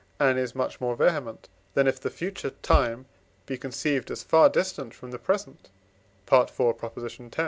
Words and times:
and 0.19 0.39
is 0.39 0.55
much 0.55 0.81
more 0.81 0.95
vehement, 0.95 1.47
than 1.75 1.85
if 1.85 1.99
the 1.99 2.09
future 2.09 2.49
time 2.63 3.05
be 3.45 3.55
conceived 3.55 4.09
as 4.09 4.23
far 4.23 4.49
distant 4.49 4.95
from 4.95 5.11
the 5.11 5.19
present 5.19 5.69
(IV. 6.25 6.59
x.). 6.73 7.37